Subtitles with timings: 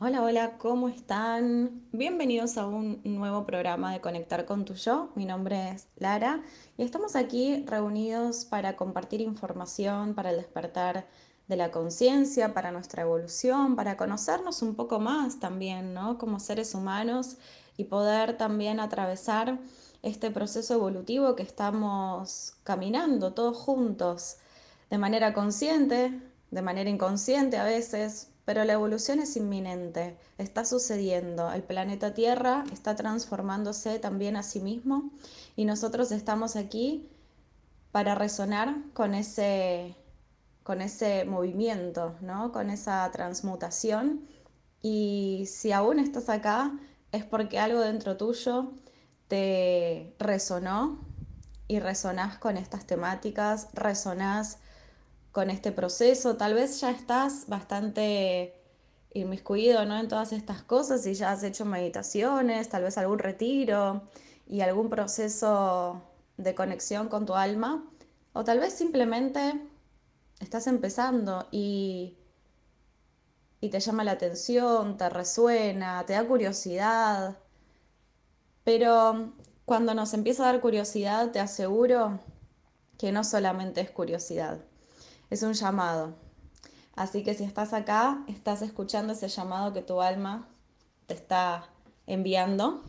[0.00, 1.82] Hola, hola, ¿cómo están?
[1.90, 5.10] Bienvenidos a un nuevo programa de Conectar con tu yo.
[5.16, 6.40] Mi nombre es Lara
[6.76, 11.08] y estamos aquí reunidos para compartir información, para el despertar
[11.48, 16.16] de la conciencia, para nuestra evolución, para conocernos un poco más también, ¿no?
[16.16, 17.36] Como seres humanos
[17.76, 19.58] y poder también atravesar
[20.04, 24.36] este proceso evolutivo que estamos caminando todos juntos
[24.90, 26.22] de manera consciente,
[26.52, 31.52] de manera inconsciente a veces, pero la evolución es inminente, está sucediendo.
[31.52, 35.10] El planeta Tierra está transformándose también a sí mismo
[35.54, 37.10] y nosotros estamos aquí
[37.92, 39.96] para resonar con ese,
[40.62, 42.50] con ese movimiento, ¿no?
[42.50, 44.26] con esa transmutación.
[44.80, 46.72] Y si aún estás acá,
[47.12, 48.72] es porque algo dentro tuyo
[49.28, 51.04] te resonó
[51.66, 54.56] y resonás con estas temáticas, resonás
[55.38, 56.36] con este proceso.
[56.36, 58.60] Tal vez ya estás bastante
[59.14, 59.96] inmiscuido ¿no?
[59.96, 64.02] en todas estas cosas y ya has hecho meditaciones, tal vez algún retiro
[64.48, 66.02] y algún proceso
[66.38, 67.88] de conexión con tu alma.
[68.32, 69.60] O tal vez simplemente
[70.40, 72.18] estás empezando y,
[73.60, 77.38] y te llama la atención, te resuena, te da curiosidad.
[78.64, 82.18] Pero cuando nos empieza a dar curiosidad, te aseguro
[82.98, 84.58] que no solamente es curiosidad,
[85.30, 86.14] es un llamado.
[86.94, 90.48] Así que si estás acá, estás escuchando ese llamado que tu alma
[91.06, 91.68] te está
[92.06, 92.82] enviando.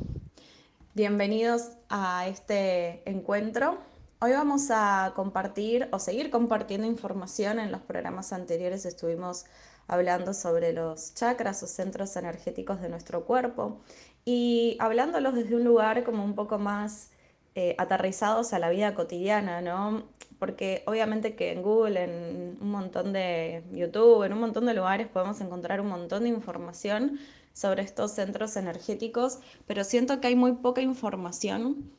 [0.95, 3.77] Bienvenidos a este encuentro.
[4.21, 7.59] Hoy vamos a compartir o seguir compartiendo información.
[7.59, 9.45] En los programas anteriores estuvimos
[9.87, 13.79] hablando sobre los chakras o centros energéticos de nuestro cuerpo
[14.25, 17.11] y hablándolos desde un lugar como un poco más
[17.55, 20.03] eh, aterrizados a la vida cotidiana, ¿no?
[20.39, 25.07] porque obviamente que en Google, en un montón de YouTube, en un montón de lugares
[25.07, 27.19] podemos encontrar un montón de información
[27.53, 31.91] sobre estos centros energéticos, pero siento que hay muy poca información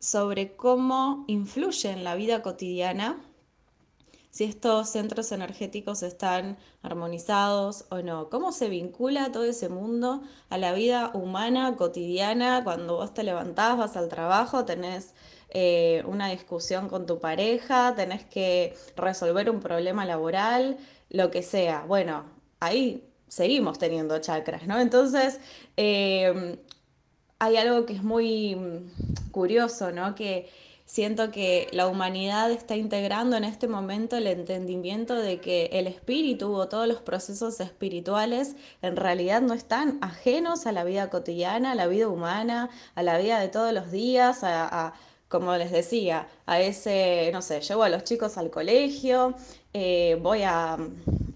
[0.00, 3.22] sobre cómo influye en la vida cotidiana
[4.36, 10.20] si estos centros energéticos están armonizados o no, cómo se vincula todo ese mundo
[10.50, 15.14] a la vida humana cotidiana cuando vos te levantás, vas al trabajo, tenés
[15.48, 20.76] eh, una discusión con tu pareja, tenés que resolver un problema laboral,
[21.08, 21.86] lo que sea.
[21.88, 22.26] Bueno,
[22.60, 24.78] ahí seguimos teniendo chakras, ¿no?
[24.78, 25.40] Entonces,
[25.78, 26.58] eh,
[27.38, 28.54] hay algo que es muy
[29.32, 30.14] curioso, ¿no?
[30.14, 30.50] Que
[30.86, 36.54] siento que la humanidad está integrando en este momento el entendimiento de que el espíritu
[36.54, 41.74] o todos los procesos espirituales en realidad no están ajenos a la vida cotidiana, a
[41.74, 44.94] la vida humana, a la vida de todos los días, a,
[45.28, 49.34] como les decía, a ese, no sé, llevo a los chicos al colegio,
[49.74, 50.78] eh, voy a,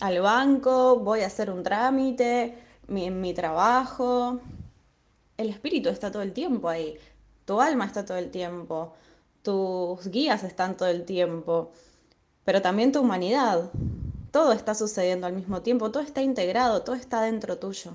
[0.01, 2.55] al banco, voy a hacer un trámite,
[2.87, 4.41] mi, mi trabajo.
[5.37, 6.97] El espíritu está todo el tiempo ahí,
[7.45, 8.95] tu alma está todo el tiempo,
[9.43, 11.73] tus guías están todo el tiempo,
[12.45, 13.71] pero también tu humanidad.
[14.31, 17.93] Todo está sucediendo al mismo tiempo, todo está integrado, todo está dentro tuyo.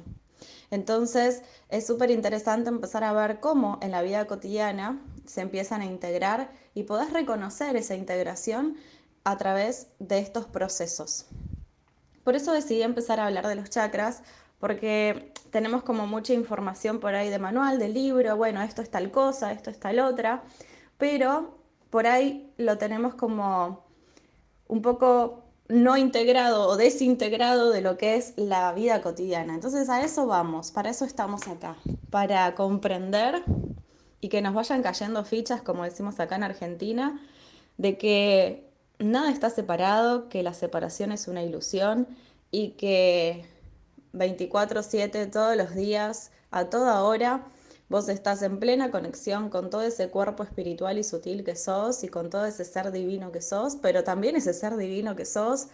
[0.72, 5.86] Entonces es súper interesante empezar a ver cómo en la vida cotidiana se empiezan a
[5.86, 8.76] integrar y podés reconocer esa integración
[9.24, 11.26] a través de estos procesos.
[12.24, 14.24] Por eso decidí empezar a hablar de los chakras,
[14.60, 19.12] porque tenemos como mucha información por ahí de manual, de libro, bueno, esto es tal
[19.12, 20.44] cosa, esto es tal otra,
[20.98, 21.58] pero
[21.90, 23.86] por ahí lo tenemos como
[24.68, 29.56] un poco no integrado o desintegrado de lo que es la vida cotidiana.
[29.56, 31.76] Entonces a eso vamos, para eso estamos acá,
[32.10, 33.44] para comprender
[34.22, 37.20] y que nos vayan cayendo fichas, como decimos acá en Argentina,
[37.78, 38.70] de que
[39.00, 42.08] nada está separado, que la separación es una ilusión
[42.52, 43.46] y que
[44.14, 47.46] 24/7 todos los días, a toda hora,
[47.90, 52.08] vos estás en plena conexión con todo ese cuerpo espiritual y sutil que sos y
[52.08, 55.68] con todo ese ser divino que sos, pero también ese ser divino que sos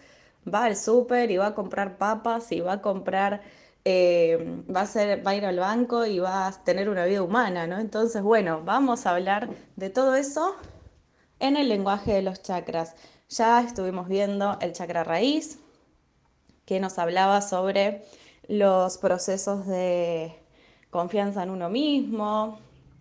[0.52, 3.42] va al súper y va a comprar papas y va a comprar
[3.84, 7.22] eh, va, a ser, va a ir al banco y va a tener una vida
[7.22, 7.80] humana, ¿no?
[7.80, 10.54] Entonces, bueno, vamos a hablar de todo eso
[11.40, 12.94] en el lenguaje de los chakras.
[13.28, 15.58] Ya estuvimos viendo el chakra raíz,
[16.64, 18.04] que nos hablaba sobre
[18.46, 20.41] los procesos de
[20.92, 22.58] confianza en uno mismo,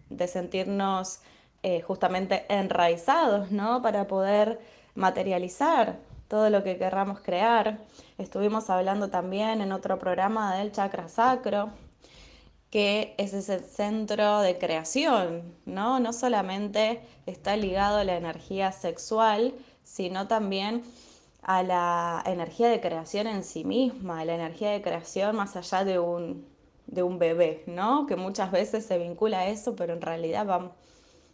[0.10, 1.20] de sentirnos
[1.62, 3.82] eh, justamente enraizados, ¿no?
[3.82, 4.60] Para poder
[4.96, 6.00] materializar
[6.30, 7.80] todo lo que querramos crear.
[8.18, 11.72] Estuvimos hablando también en otro programa del chakra sacro,
[12.70, 16.00] que es ese centro de creación, ¿no?
[16.00, 19.54] No solamente está ligado a la energía sexual,
[19.84, 20.84] sino también
[21.42, 25.84] a la energía de creación en sí misma, a la energía de creación más allá
[25.84, 26.51] de un,
[26.92, 28.06] de un bebé, ¿no?
[28.06, 30.74] Que muchas veces se vincula a eso, pero en realidad vamos,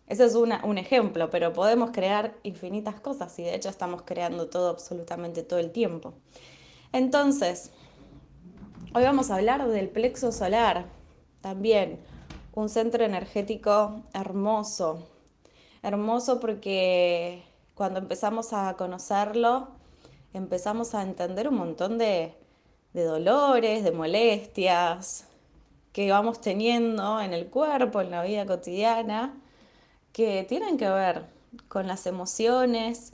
[0.07, 4.47] ese es una, un ejemplo, pero podemos crear infinitas cosas y de hecho estamos creando
[4.47, 6.13] todo absolutamente todo el tiempo.
[6.93, 7.71] Entonces,
[8.93, 10.85] hoy vamos a hablar del plexo solar,
[11.41, 11.99] también
[12.53, 15.07] un centro energético hermoso,
[15.81, 17.43] hermoso porque
[17.73, 19.69] cuando empezamos a conocerlo,
[20.33, 22.35] empezamos a entender un montón de,
[22.93, 25.26] de dolores, de molestias
[25.97, 29.33] que vamos teniendo en el cuerpo, en la vida cotidiana,
[30.13, 31.25] que tienen que ver
[31.69, 33.13] con las emociones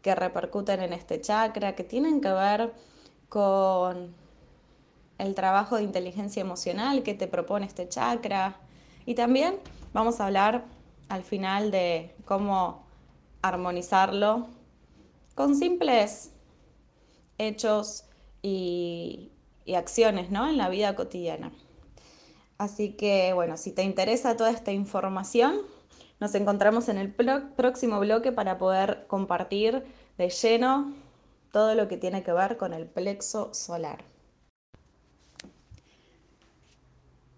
[0.00, 2.72] que repercuten en este chakra, que tienen que ver
[3.28, 4.14] con
[5.18, 8.56] el trabajo de inteligencia emocional que te propone este chakra.
[9.04, 9.58] Y también
[9.92, 10.64] vamos a hablar
[11.10, 12.86] al final de cómo
[13.42, 14.46] armonizarlo
[15.34, 16.32] con simples
[17.36, 18.06] hechos
[18.40, 19.32] y,
[19.66, 20.48] y acciones ¿no?
[20.48, 21.52] en la vida cotidiana.
[22.58, 25.60] Así que bueno, si te interesa toda esta información,
[26.20, 29.84] nos encontramos en el próximo bloque para poder compartir
[30.16, 30.94] de lleno
[31.52, 34.04] todo lo que tiene que ver con el plexo solar.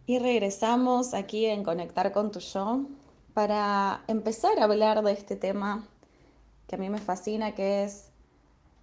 [0.06, 2.86] Y regresamos aquí en Conectar con tu yo
[3.34, 5.86] para empezar a hablar de este tema
[6.66, 8.10] que a mí me fascina, que es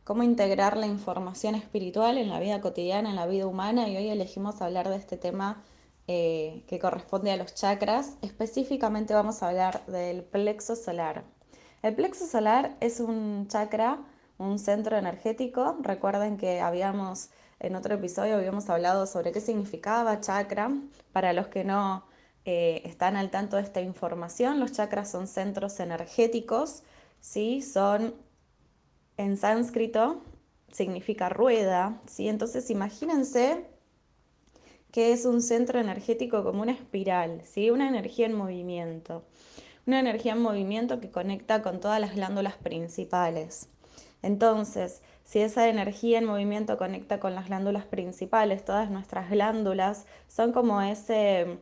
[0.04, 4.10] cómo integrar la información espiritual en la vida cotidiana, en la vida humana, y hoy
[4.10, 5.64] elegimos hablar de este tema
[6.08, 8.18] eh, que corresponde a los chakras.
[8.22, 11.24] Específicamente vamos a hablar del plexo solar.
[11.82, 14.00] El plexo solar es un chakra,
[14.38, 15.78] un centro energético.
[15.82, 17.30] Recuerden que habíamos,
[17.60, 20.72] en otro episodio habíamos hablado sobre qué significaba chakra.
[21.12, 22.06] Para los que no
[22.46, 26.84] eh, están al tanto de esta información, los chakras son centros energéticos,
[27.20, 27.62] ¿sí?
[27.62, 28.14] Son
[29.18, 30.22] en sánscrito
[30.72, 32.28] significa rueda, ¿sí?
[32.28, 33.66] Entonces imagínense
[34.96, 37.70] que es un centro energético como una espiral, ¿sí?
[37.70, 39.26] Una energía en movimiento.
[39.86, 43.68] Una energía en movimiento que conecta con todas las glándulas principales.
[44.22, 50.54] Entonces, si esa energía en movimiento conecta con las glándulas principales, todas nuestras glándulas son
[50.54, 51.58] como ese,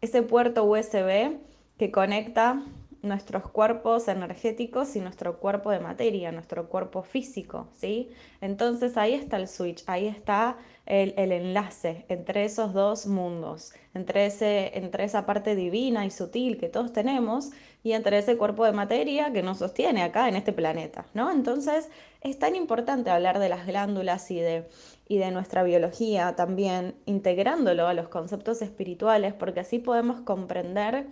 [0.00, 1.36] ese puerto USB
[1.78, 2.64] que conecta
[3.02, 8.10] nuestros cuerpos energéticos y nuestro cuerpo de materia, nuestro cuerpo físico, ¿sí?
[8.40, 14.76] Entonces ahí está el switch, ahí está el, enlace entre esos dos mundos, entre, ese,
[14.76, 17.50] entre esa parte divina y sutil que todos tenemos
[17.82, 21.30] y entre ese cuerpo de materia que nos sostiene acá en este planeta, ¿no?
[21.30, 21.88] Entonces
[22.20, 24.68] es tan importante hablar de las glándulas y de,
[25.08, 31.06] y de nuestra biología también, integrándolo a los conceptos espirituales, porque así podemos comprender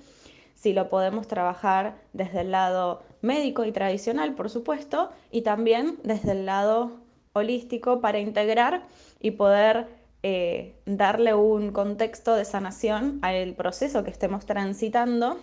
[0.58, 6.32] si lo podemos trabajar desde el lado médico y tradicional, por supuesto, y también desde
[6.32, 6.98] el lado
[7.32, 8.82] holístico para integrar
[9.20, 9.86] y poder
[10.24, 15.38] eh, darle un contexto de sanación al proceso que estemos transitando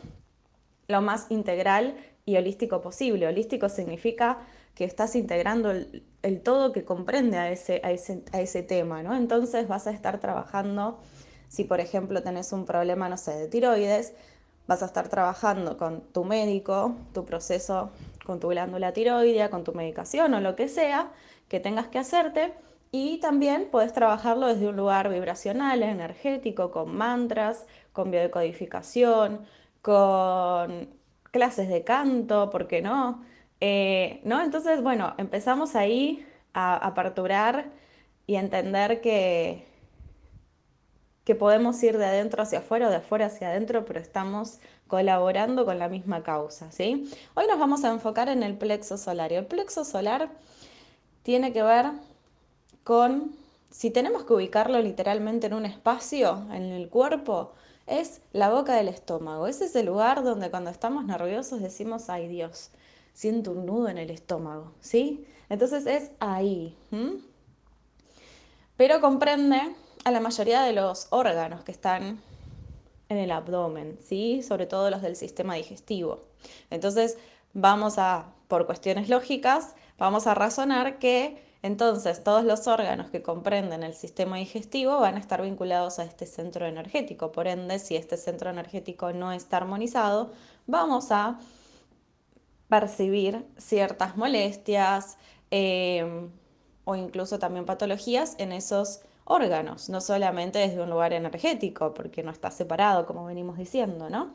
[0.89, 1.95] lo más integral
[2.25, 3.25] y holístico posible.
[3.25, 4.39] Holístico significa
[4.73, 9.15] que estás integrando el, todo que comprende a ese, a ese, a ese tema, ¿no?
[9.15, 10.99] Entonces vas a estar trabajando,
[11.47, 14.13] si por ejemplo tenés un problema, no sé, de tiroides,
[14.67, 17.91] vas a estar trabajando con tu médico, tu proceso
[18.25, 21.11] con tu glándula tiroidea, con tu medicación o lo que sea
[21.47, 22.53] que tengas que hacerte.
[22.91, 29.41] Y también puedes trabajarlo desde un lugar vibracional, energético, con mantras, con biodecodificación,
[29.81, 30.89] con
[31.31, 33.23] clases de canto, ¿por qué no?
[33.59, 34.41] Eh, ¿no?
[34.41, 37.69] Entonces, bueno, empezamos ahí a aperturar
[38.27, 39.65] y entender que,
[41.25, 45.65] que podemos ir de adentro hacia afuera o de afuera hacia adentro, pero estamos colaborando
[45.65, 47.11] con la misma causa, ¿sí?
[47.33, 49.33] Hoy nos vamos a enfocar en el plexo solar.
[49.33, 50.29] El plexo solar
[51.23, 51.87] tiene que ver
[52.83, 53.35] con,
[53.71, 57.53] si tenemos que ubicarlo literalmente en un espacio, en el cuerpo,
[57.87, 59.47] es la boca del estómago.
[59.47, 62.69] Ese es el lugar donde cuando estamos nerviosos decimos, ay Dios,
[63.13, 65.25] siento un nudo en el estómago, ¿sí?
[65.49, 66.77] Entonces es ahí.
[68.77, 72.21] Pero comprende a la mayoría de los órganos que están
[73.09, 74.43] en el abdomen, ¿sí?
[74.43, 76.23] Sobre todo los del sistema digestivo.
[76.69, 77.17] Entonces,
[77.53, 83.81] vamos a, por cuestiones lógicas, vamos a razonar que entonces todos los órganos que comprenden
[83.81, 87.31] el sistema digestivo van a estar vinculados a este centro energético.
[87.31, 90.31] Por ende, si este centro energético no está armonizado,
[90.67, 91.39] vamos a
[92.69, 95.17] percibir ciertas molestias
[95.49, 96.29] eh,
[96.83, 102.31] o incluso también patologías en esos órganos, no solamente desde un lugar energético, porque no
[102.31, 104.33] está separado, como venimos diciendo, ¿no?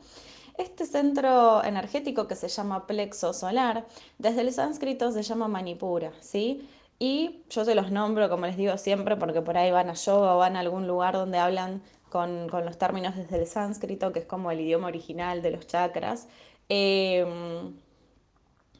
[0.57, 3.85] Este centro energético que se llama plexo solar,
[4.19, 6.69] desde el sánscrito se llama manipura, ¿sí?
[6.99, 10.35] Y yo se los nombro, como les digo siempre, porque por ahí van a yoga
[10.35, 14.19] o van a algún lugar donde hablan con, con los términos desde el sánscrito, que
[14.19, 16.27] es como el idioma original de los chakras,
[16.69, 17.25] eh,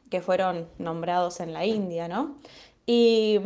[0.09, 2.35] que fueron nombrados en la India, ¿no?
[2.85, 3.39] Y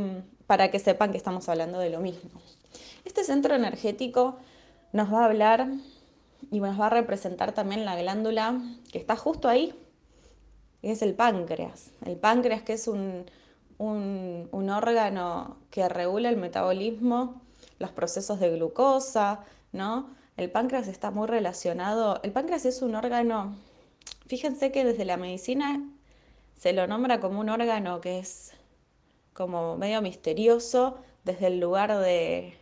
[0.47, 2.41] para que sepan que estamos hablando de lo mismo.
[3.03, 4.37] Este centro energético
[4.93, 5.67] nos va a hablar
[6.51, 8.61] y nos va a representar también la glándula
[8.91, 9.73] que está justo ahí,
[10.81, 11.91] es el páncreas.
[12.05, 13.25] El páncreas que es un,
[13.77, 17.41] un, un, órgano que regula el metabolismo,
[17.79, 20.09] los procesos de glucosa, ¿no?
[20.37, 23.55] El páncreas está muy relacionado, el páncreas es un órgano,
[24.27, 25.81] fíjense que desde la medicina
[26.57, 28.51] se lo nombra como un órgano que es
[29.35, 32.53] como medio misterioso desde el lugar de,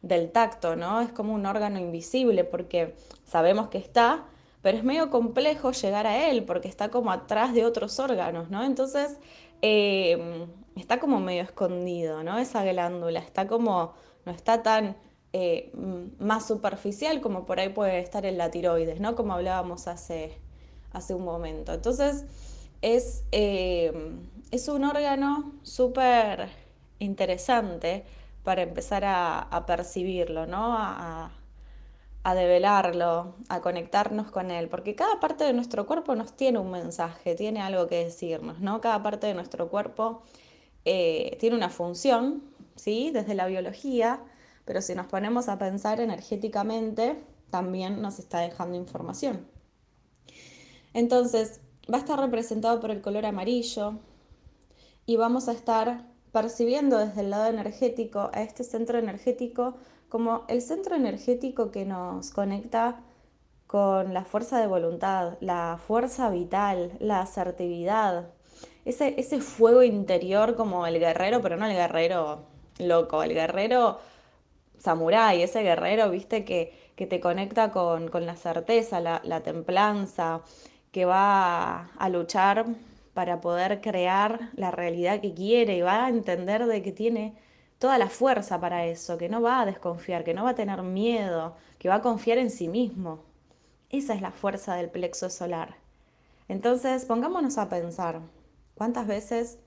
[0.00, 1.00] del tacto, ¿no?
[1.00, 4.24] Es como un órgano invisible porque sabemos que está,
[4.62, 8.64] pero es medio complejo llegar a él porque está como atrás de otros órganos, ¿no?
[8.64, 9.18] Entonces
[9.60, 12.38] eh, está como medio escondido, ¿no?
[12.38, 13.92] Esa glándula está como,
[14.24, 14.96] no está tan
[15.32, 15.72] eh,
[16.20, 19.16] más superficial como por ahí puede estar en la tiroides, ¿no?
[19.16, 20.38] Como hablábamos hace,
[20.92, 21.74] hace un momento.
[21.74, 22.24] Entonces
[22.82, 23.92] es, eh,
[24.50, 26.48] es un órgano súper
[26.98, 28.04] interesante
[28.44, 30.74] para empezar a, percibirlo, ¿no?
[30.76, 31.30] A,
[32.22, 36.70] a, develarlo, a conectarnos con él, porque cada parte de nuestro cuerpo nos tiene un
[36.70, 38.80] mensaje, tiene algo que decirnos, ¿no?
[38.80, 40.22] Cada parte de nuestro cuerpo
[40.84, 42.42] eh, tiene una función,
[42.76, 43.10] ¿sí?
[43.12, 44.20] Desde la biología,
[44.64, 49.46] pero si nos ponemos a pensar energéticamente, también nos está dejando información.
[50.94, 51.60] Entonces,
[51.92, 53.98] va a estar representado por el color amarillo
[55.08, 59.74] y vamos a estar percibiendo desde el lado energético a este centro energético
[60.10, 63.00] como el centro energético que nos conecta
[63.66, 68.28] con la fuerza de voluntad, la fuerza vital, la asertividad,
[68.84, 72.44] ese, ese fuego interior como el guerrero, pero no el guerrero
[72.78, 74.00] loco, el guerrero
[74.76, 80.42] samurái, ese guerrero, viste, que, que te conecta con, con la certeza, la, la, templanza,
[80.92, 82.66] que va a luchar
[83.18, 87.34] para poder crear la realidad que quiere y va a entender de que tiene
[87.80, 90.82] toda la fuerza para eso, que no va a desconfiar, que no va a tener
[90.82, 93.24] miedo, que va a confiar en sí mismo.
[93.90, 95.78] Esa es la fuerza del plexo solar.
[96.46, 98.20] Entonces, pongámonos a pensar,
[98.76, 99.58] ¿cuántas veces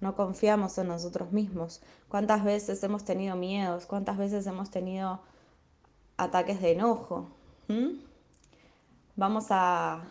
[0.00, 1.82] no confiamos en nosotros mismos?
[2.08, 3.84] ¿Cuántas veces hemos tenido miedos?
[3.84, 5.20] ¿Cuántas veces hemos tenido
[6.16, 7.28] ataques de enojo?
[7.68, 7.98] ¿Mm?
[9.14, 10.04] Vamos a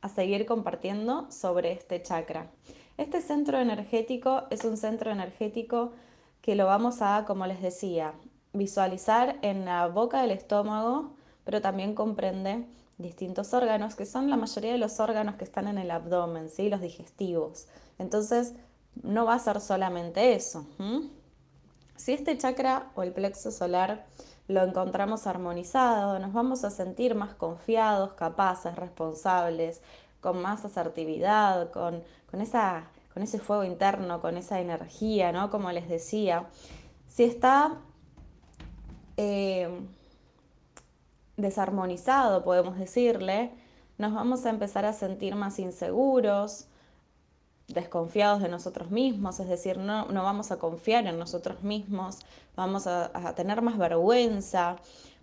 [0.00, 2.50] a seguir compartiendo sobre este chakra.
[2.96, 5.92] Este centro energético es un centro energético
[6.42, 8.14] que lo vamos a, como les decía,
[8.52, 11.12] visualizar en la boca del estómago,
[11.44, 12.66] pero también comprende
[12.98, 16.68] distintos órganos, que son la mayoría de los órganos que están en el abdomen, ¿sí?
[16.68, 17.66] los digestivos.
[17.98, 18.54] Entonces,
[19.02, 20.66] no va a ser solamente eso.
[21.96, 24.06] Si este chakra o el plexo solar
[24.48, 29.82] lo encontramos armonizado, nos vamos a sentir más confiados, capaces, responsables,
[30.20, 35.50] con más asertividad, con, con, esa, con ese fuego interno, con esa energía, ¿no?
[35.50, 36.46] Como les decía.
[37.08, 37.76] Si está
[39.18, 39.68] eh,
[41.36, 43.52] desarmonizado, podemos decirle,
[43.98, 46.67] nos vamos a empezar a sentir más inseguros,
[47.68, 52.18] desconfiados de nosotros mismos, es decir, no, no vamos a confiar en nosotros mismos,
[52.56, 54.76] vamos a, tener más vergüenza,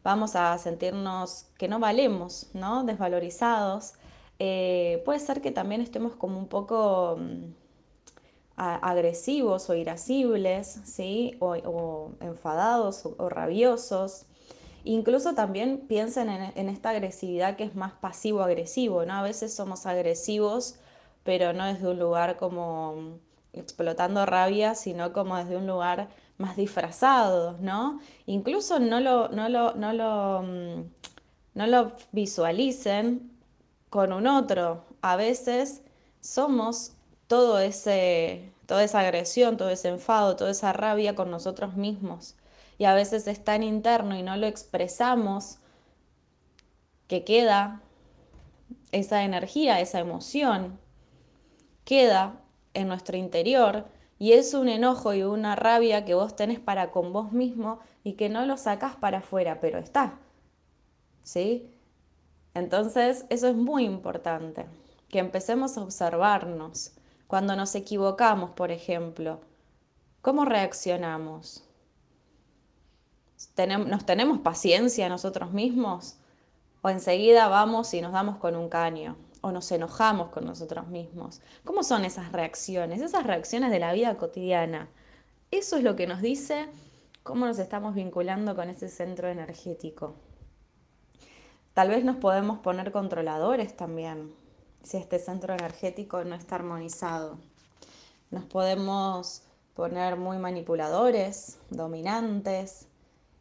[0.04, 2.84] vamos a sentirnos que no valemos, ¿no?
[2.84, 3.94] desvalorizados.
[4.38, 7.54] Eh, puede ser que también estemos como un poco mm,
[8.58, 11.36] agresivos o irascibles, ¿sí?
[11.40, 14.28] o, enfadados o, o, rabiosos.
[14.84, 19.14] Incluso también piensen en, en esta agresividad que es más pasivo-agresivo, ¿no?
[19.14, 20.76] A veces somos agresivos
[21.26, 23.20] pero no desde un lugar como
[23.52, 28.00] explotando rabia, sino como desde un lugar más disfrazado, ¿no?
[28.28, 30.84] Incluso no lo, no lo, no lo, mm,
[31.56, 33.32] no lo visualicen
[33.90, 34.86] con un otro.
[35.02, 35.82] A veces
[36.22, 36.94] somos
[37.26, 42.36] todo ese, toda esa agresión, todo ese enfado, toda esa rabia con nosotros mismos.
[42.78, 45.58] Y a veces es tan interno y no lo expresamos
[47.08, 47.82] que queda
[48.92, 50.85] esa energía, esa emoción
[51.86, 52.42] queda
[52.74, 53.86] en nuestro interior
[54.18, 58.14] y es un enojo y una rabia que vos tenés para con vos mismo y
[58.14, 60.20] que no lo sacás para afuera, pero está.
[61.24, 61.70] ¿Sí?
[62.54, 64.66] Entonces, eso es muy importante,
[65.10, 66.92] que empecemos a observarnos.
[67.28, 69.42] Cuando nos equivocamos, por ejemplo,
[70.22, 71.64] ¿cómo reaccionamos?
[73.88, 76.18] ¿Nos tenemos paciencia nosotros mismos?
[76.82, 81.40] O enseguida vamos y nos damos con un caño o nos enojamos con nosotros mismos.
[81.64, 83.00] ¿Cómo son esas reacciones?
[83.00, 84.90] Esas reacciones de la vida cotidiana.
[85.52, 86.66] Eso es lo que nos dice
[87.22, 90.16] cómo nos estamos vinculando con ese centro energético.
[91.76, 94.34] Tal vez nos podemos poner controladores también,
[94.82, 97.38] si este centro energético no está armonizado.
[98.32, 99.44] Nos podemos
[99.76, 102.88] poner muy manipuladores, dominantes,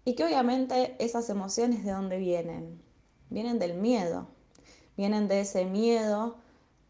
[0.05, 2.83] y que obviamente esas emociones de dónde vienen?
[3.31, 4.34] Vienen del miedo
[4.97, 6.37] vienen de ese miedo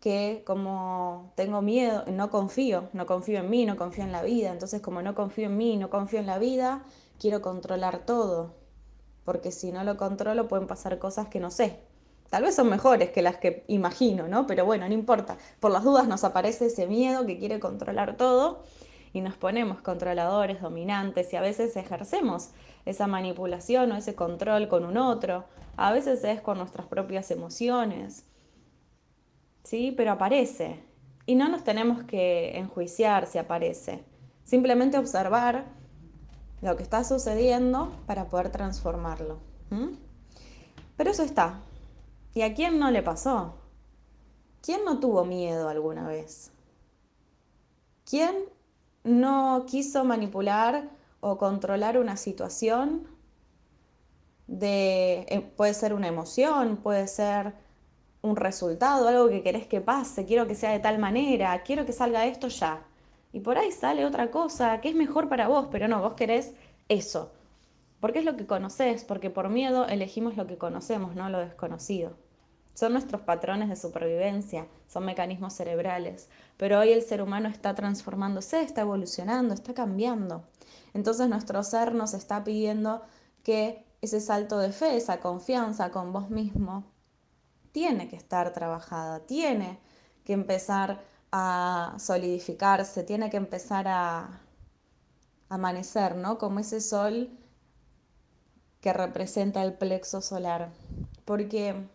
[0.01, 4.53] que como tengo miedo, no confío, no confío en mí, no confío en la vida,
[4.53, 6.85] entonces como no confío en mí, no confío en la vida,
[7.19, 8.55] quiero controlar todo,
[9.25, 11.81] porque si no lo controlo pueden pasar cosas que no sé.
[12.29, 14.47] Tal vez son mejores que las que imagino, ¿no?
[14.47, 15.39] Pero bueno, no importa.
[15.61, 18.63] Por las dudas nos aparece ese miedo que quiere controlar todo
[19.15, 22.51] y nos ponemos controladores, dominantes y a veces ejercemos
[22.85, 25.45] esa manipulación o ese control con un otro
[25.77, 28.25] a veces es con nuestras propias emociones,
[29.65, 29.93] ¿sí?
[29.97, 30.81] Pero aparece.
[31.27, 34.05] Y no nos tenemos que enjuiciar si aparece.
[34.45, 35.65] Simplemente observar
[36.61, 39.39] lo que está sucediendo para poder transformarlo.
[40.97, 41.61] Pero eso está.
[42.35, 43.55] ¿Y a quién no le pasó?
[44.61, 46.53] ¿Quién no tuvo miedo alguna vez?
[48.09, 48.35] ¿Quién
[49.03, 50.89] no quiso manipular
[51.27, 53.09] o controlar una situación
[54.47, 57.55] de, eh, puede ser una emoción, puede ser
[58.21, 61.93] un resultado, algo que querés que pase, quiero que sea de tal manera, quiero que
[61.93, 62.83] salga esto ya.
[63.33, 66.53] Y por ahí sale otra cosa que es mejor para vos, pero no, vos querés
[66.91, 67.33] eso.
[68.01, 72.19] Porque es lo que conoces, porque por miedo elegimos lo que conocemos, no lo desconocido.
[72.75, 76.29] Son nuestros patrones de supervivencia, son mecanismos cerebrales.
[76.59, 80.45] Pero hoy el ser humano está transformándose, está evolucionando, está cambiando.
[80.95, 83.03] Entonces nuestro ser nos está pidiendo
[83.43, 86.85] que ese salto de fe, esa confianza con vos mismo,
[87.73, 89.81] tiene que estar trabajada, tiene
[90.25, 94.41] que empezar a solidificarse, tiene que empezar a
[95.49, 96.39] amanecer, ¿no?
[96.39, 97.31] Como ese sol
[98.81, 100.71] que representa el plexo solar.
[101.25, 101.89] Porque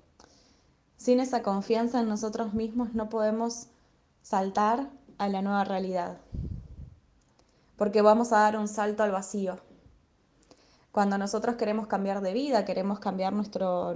[0.98, 3.68] sin esa confianza en nosotros mismos no podemos
[4.22, 6.18] saltar a la nueva realidad.
[7.80, 9.58] Porque vamos a dar un salto al vacío.
[10.92, 13.96] Cuando nosotros queremos cambiar de vida, queremos cambiar nuestro,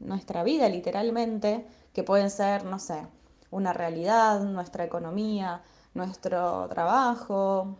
[0.00, 3.06] nuestra vida literalmente, que pueden ser, no sé,
[3.52, 5.62] una realidad, nuestra economía,
[5.94, 7.76] nuestro trabajo,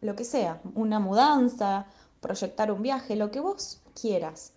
[0.00, 1.84] lo que sea, una mudanza,
[2.22, 4.54] proyectar un viaje, lo que vos quieras.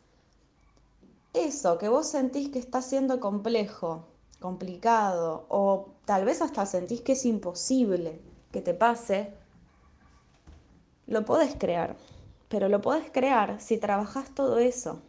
[1.34, 4.06] Eso que vos sentís que está siendo complejo,
[4.39, 8.22] complicado, o tal vez hasta sentís que es imposible
[8.54, 9.40] que te pase,
[11.12, 11.95] lo podés crear
[12.52, 15.02] pero lo podés crear si trabajas todo eso,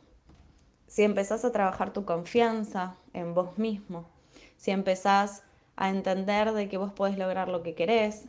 [0.87, 4.05] si empezás a trabajar tu confianza en vos mismo,
[4.57, 5.43] si empezás
[5.75, 8.27] a entender de que vos podés lograr lo que querés,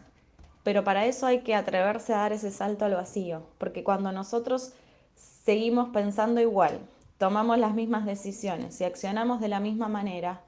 [0.64, 4.74] pero para eso hay que atreverse a dar ese salto al vacío, porque cuando nosotros
[5.16, 6.80] seguimos pensando igual,
[7.20, 10.42] tomamos las mismas decisiones y accionamos de la misma manera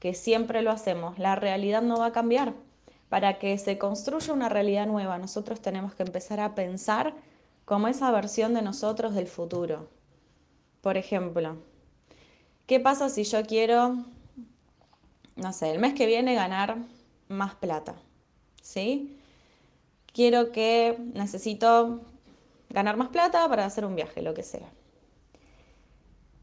[0.00, 2.54] que siempre lo hacemos, la realidad no va a cambiar.
[3.12, 7.12] Para que se construya una realidad nueva, nosotros tenemos que empezar a pensar
[7.66, 9.90] como esa versión de nosotros del futuro.
[10.80, 11.58] Por ejemplo,
[12.66, 13.98] ¿qué pasa si yo quiero,
[15.36, 16.78] no sé, el mes que viene ganar
[17.28, 17.96] más plata?
[18.62, 19.20] ¿Sí?
[20.14, 22.00] Quiero que necesito
[22.70, 24.70] ganar más plata para hacer un viaje, lo que sea.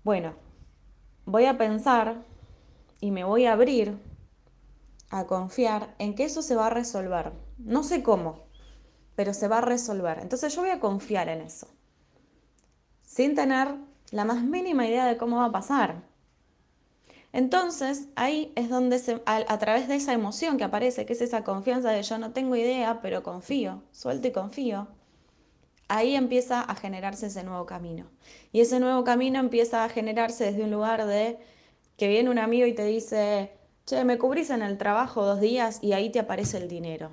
[0.04, 0.36] Bueno,
[1.26, 2.18] voy a pensar
[3.02, 3.98] y me voy a abrir
[5.10, 7.32] a confiar en que eso se va a resolver.
[7.58, 8.40] No sé cómo,
[9.16, 10.20] pero se va a resolver.
[10.20, 11.68] Entonces yo voy a confiar en eso,
[13.04, 13.76] sin tener
[14.12, 16.04] la más mínima idea de cómo va a pasar.
[17.32, 21.44] Entonces ahí es donde se, a, través de esa emoción que aparece, que es esa
[21.44, 24.88] confianza de yo no tengo idea, pero confío, suelto y confío,
[25.90, 28.08] ahí empieza a generarse ese nuevo camino.
[28.52, 31.38] Y ese nuevo camino empieza a generarse desde un lugar de
[31.98, 33.52] que viene un amigo y te dice,
[33.90, 37.10] che, me cubrís en el trabajo dos días y ahí te aparece el dinero.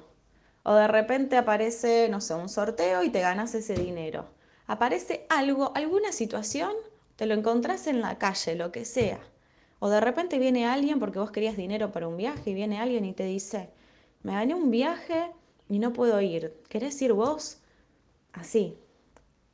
[0.63, 4.27] O de repente aparece, no sé, un sorteo y te ganas ese dinero.
[4.67, 6.73] Aparece algo, alguna situación,
[7.17, 9.21] te lo encontrás en la calle, lo que sea.
[9.79, 13.07] O de repente viene alguien porque vos querías dinero para un viaje y viene alguien
[13.07, 13.71] y te dice,
[14.23, 15.31] me gané un viaje
[15.71, 16.61] y no puedo ir.
[16.69, 17.63] ¿Querés ir vos?
[18.35, 18.77] Así.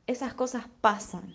[0.07, 1.33] Esas cosas pasan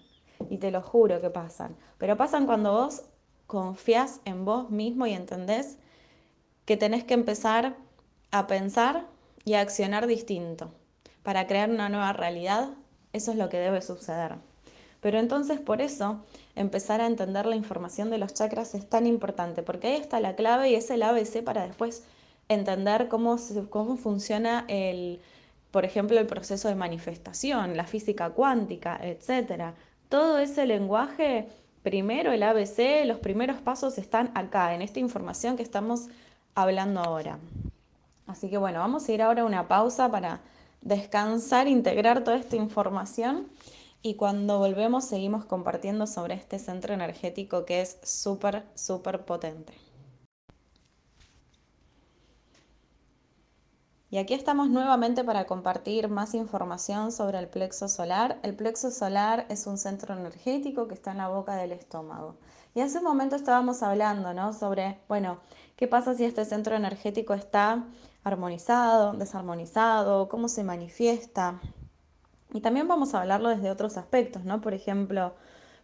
[0.50, 1.76] y te lo juro que pasan.
[1.96, 3.04] Pero pasan cuando vos
[3.48, 5.78] confías en vos mismo y entendés
[6.66, 7.76] que tenés que empezar
[8.30, 9.06] a pensar
[9.44, 10.70] y accionar distinto.
[11.22, 12.68] Para crear una nueva realidad,
[13.14, 14.36] eso es lo que debe suceder.
[15.00, 16.22] Pero entonces por eso
[16.56, 20.36] empezar a entender la información de los chakras es tan importante, porque ahí está la
[20.36, 22.04] clave y es el ABC para después
[22.48, 23.38] entender cómo,
[23.70, 25.20] cómo funciona el,
[25.70, 29.72] por ejemplo, el proceso de manifestación, la física cuántica, etc.
[30.10, 31.48] Todo ese lenguaje,
[31.82, 36.08] primero el ABC, los primeros pasos están acá, en esta información que estamos
[36.54, 37.38] hablando ahora.
[38.26, 40.40] Así que bueno, vamos a ir ahora a una pausa para
[40.82, 43.48] descansar, integrar toda esta información
[44.02, 49.72] y cuando volvemos seguimos compartiendo sobre este centro energético que es súper, súper potente.
[54.10, 58.38] Y aquí estamos nuevamente para compartir más información sobre el plexo solar.
[58.42, 62.36] El plexo solar es un centro energético que está en la boca del estómago.
[62.74, 64.54] Y hace un momento estábamos hablando, ¿no?
[64.54, 65.40] Sobre, bueno,
[65.76, 67.84] ¿qué pasa si este centro energético está
[68.24, 70.30] armonizado, desarmonizado?
[70.30, 71.60] ¿Cómo se manifiesta?
[72.54, 74.62] Y también vamos a hablarlo desde otros aspectos, ¿no?
[74.62, 75.34] Por ejemplo,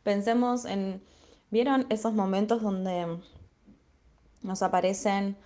[0.02, 1.02] pensemos en,
[1.50, 3.18] ¿vieron esos momentos donde
[4.40, 5.36] nos aparecen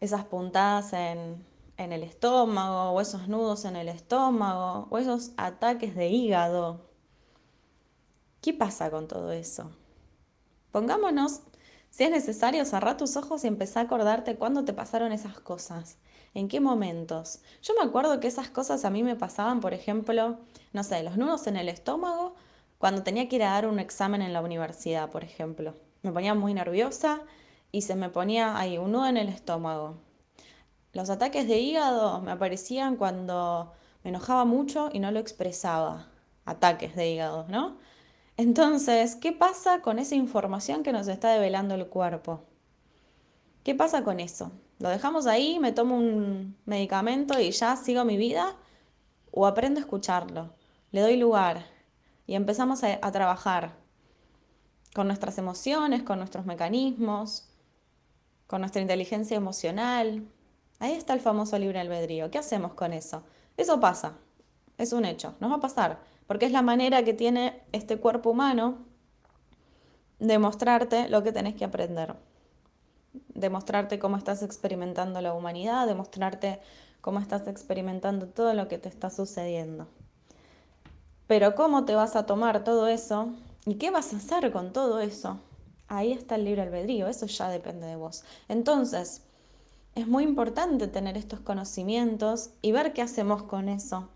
[0.00, 1.46] esas puntadas en
[1.78, 6.90] en el estómago, o esos nudos en el estómago, o esos ataques de hígado.
[8.42, 9.70] ¿Qué pasa con todo eso?
[10.72, 11.40] Pongámonos,
[11.90, 15.98] si es necesario, cerrar tus ojos y empezar a acordarte cuándo te pasaron esas cosas,
[16.34, 17.40] en qué momentos.
[17.62, 20.38] Yo me acuerdo que esas cosas a mí me pasaban, por ejemplo,
[20.72, 22.34] no sé, los nudos en el estómago,
[22.78, 25.74] cuando tenía que ir a dar un examen en la universidad, por ejemplo.
[26.02, 27.22] Me ponía muy nerviosa
[27.72, 30.07] y se me ponía ahí un nudo en el estómago.
[30.92, 33.72] Los ataques de hígado me aparecían cuando
[34.02, 36.08] me enojaba mucho y no lo expresaba.
[36.44, 37.76] Ataques de hígado, ¿no?
[38.36, 42.44] Entonces, ¿qué pasa con esa información que nos está develando el cuerpo?
[43.64, 44.52] ¿Qué pasa con eso?
[44.78, 48.56] ¿Lo dejamos ahí, me tomo un medicamento y ya sigo mi vida?
[49.32, 50.54] ¿O aprendo a escucharlo?
[50.92, 51.66] Le doy lugar
[52.26, 53.74] y empezamos a, a trabajar
[54.94, 57.48] con nuestras emociones, con nuestros mecanismos,
[58.46, 60.26] con nuestra inteligencia emocional,
[60.80, 62.30] Ahí está el famoso libre albedrío.
[62.30, 63.24] ¿Qué hacemos con eso?
[63.56, 64.12] Eso pasa,
[64.76, 68.30] es un hecho, nos va a pasar, porque es la manera que tiene este cuerpo
[68.30, 68.78] humano
[70.20, 72.14] de mostrarte lo que tenés que aprender,
[73.12, 76.60] de mostrarte cómo estás experimentando la humanidad, de mostrarte
[77.00, 79.88] cómo estás experimentando todo lo que te está sucediendo.
[81.26, 83.28] Pero cómo te vas a tomar todo eso
[83.66, 85.38] y qué vas a hacer con todo eso,
[85.88, 88.24] ahí está el libre albedrío, eso ya depende de vos.
[88.48, 89.22] Entonces,
[89.94, 94.08] es muy importante tener estos conocimientos y ver qué hacemos con eso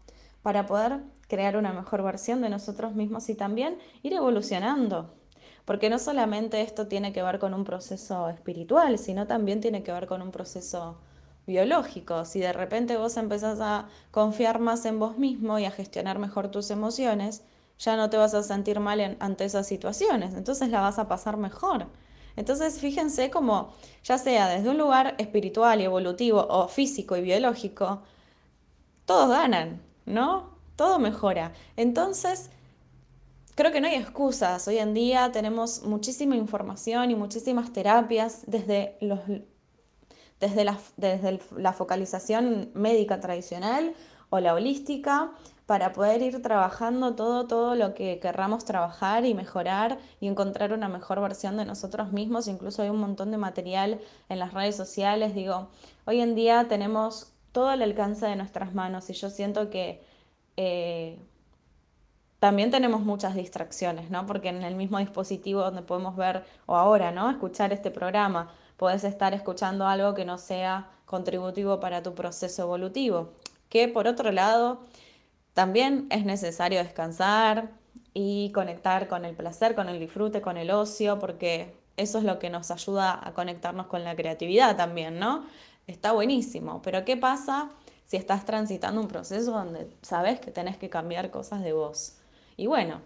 [0.42, 5.14] para poder crear una mejor versión de nosotros mismos y también ir evolucionando.
[5.64, 9.92] Porque no solamente esto tiene que ver con un proceso espiritual, sino también tiene que
[9.92, 10.98] ver con un proceso
[11.46, 12.24] biológico.
[12.24, 16.48] Si de repente vos empezás a confiar más en vos mismo y a gestionar mejor
[16.48, 17.42] tus emociones,
[17.78, 21.36] ya no te vas a sentir mal ante esas situaciones, entonces la vas a pasar
[21.36, 21.86] mejor.
[22.36, 23.72] Entonces, fíjense cómo,
[24.04, 28.02] ya sea desde un lugar espiritual y evolutivo o físico y biológico,
[29.04, 30.56] todos ganan, ¿no?
[30.76, 31.52] Todo mejora.
[31.76, 32.50] Entonces,
[33.54, 34.66] creo que no hay excusas.
[34.68, 38.96] Hoy en día tenemos muchísima información y muchísimas terapias desde,
[40.40, 43.94] desde, desde la focalización médica tradicional
[44.30, 45.32] o la holística
[45.66, 50.88] para poder ir trabajando todo, todo lo que querramos trabajar y mejorar y encontrar una
[50.88, 52.48] mejor versión de nosotros mismos.
[52.48, 55.34] Incluso hay un montón de material en las redes sociales.
[55.34, 55.68] Digo,
[56.04, 60.02] hoy en día tenemos todo al alcance de nuestras manos y yo siento que
[60.56, 61.18] eh,
[62.42, 64.26] también tenemos muchas distracciones, ¿no?
[64.26, 67.30] Porque en el mismo dispositivo donde podemos ver, o ahora, ¿no?
[67.30, 73.30] Escuchar este programa, puedes estar escuchando algo que no sea contributivo para tu proceso evolutivo.
[73.68, 74.80] Que por otro lado,
[75.54, 77.70] también es necesario descansar
[78.14, 82.38] y conectar con el placer, con el disfrute, con el ocio, porque eso es lo
[82.38, 85.44] que nos ayuda a conectarnos con la creatividad también, ¿no?
[85.86, 87.70] Está buenísimo, pero ¿qué pasa
[88.06, 92.16] si estás transitando un proceso donde sabes que tenés que cambiar cosas de vos?
[92.56, 93.00] Y bueno,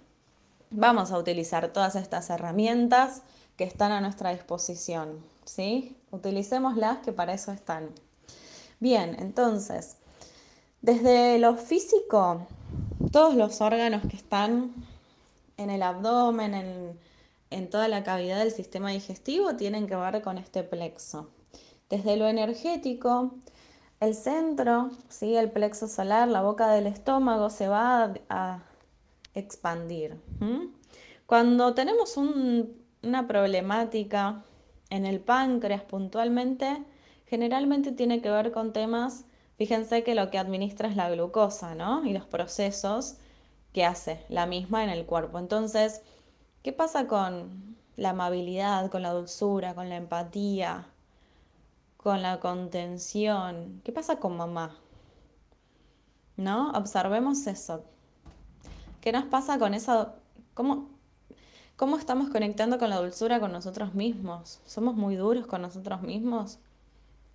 [0.70, 3.22] vamos a utilizar todas estas herramientas
[3.56, 5.96] que están a nuestra disposición, ¿sí?
[6.10, 7.90] Utilicémoslas que para eso están.
[8.78, 9.96] Bien, entonces,
[10.80, 12.46] desde lo físico,
[13.12, 14.74] todos los órganos que están
[15.56, 16.96] en el abdomen,
[17.50, 21.30] en, toda la cavidad del sistema digestivo, tienen que ver con este plexo.
[21.88, 23.32] Desde lo energético,
[24.00, 25.36] el centro, ¿sí?
[25.36, 28.62] el plexo solar, la boca del estómago, se va a,
[29.34, 30.16] expandir.
[31.26, 34.42] Cuando tenemos una problemática
[34.88, 36.82] en el páncreas puntualmente,
[37.26, 42.04] generalmente tiene que ver con temas Fíjense que lo que administra es la glucosa, ¿no?
[42.04, 43.16] Y los procesos
[43.72, 45.38] que hace la misma en el cuerpo.
[45.38, 46.02] Entonces,
[46.62, 50.86] ¿qué pasa con la amabilidad, con la dulzura, con la empatía,
[51.96, 53.80] con la contención?
[53.84, 54.76] ¿Qué pasa con mamá?
[56.36, 56.70] ¿No?
[56.72, 57.84] Observemos eso.
[59.00, 60.12] ¿Qué nos pasa con eso?
[60.52, 60.90] ¿Cómo,
[61.76, 64.60] ¿Cómo estamos conectando con la dulzura con nosotros mismos?
[64.66, 66.58] ¿Somos muy duros con nosotros mismos?